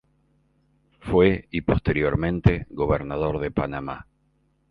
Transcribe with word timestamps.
Fue 0.99 1.47
y 1.51 1.61
posteriormente 1.61 2.65
Gobernador 2.71 3.37
de 3.37 3.51
Panamá. 3.51 4.07